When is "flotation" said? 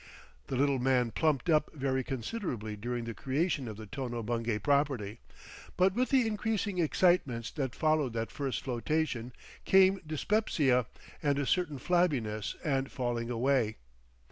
8.63-9.31